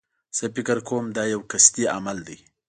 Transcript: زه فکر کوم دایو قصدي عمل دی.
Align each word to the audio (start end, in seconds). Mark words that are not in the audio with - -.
زه 0.37 0.45
فکر 0.55 0.77
کوم 0.87 1.05
دایو 1.15 1.39
قصدي 1.51 1.85
عمل 1.95 2.17
دی. 2.27 2.37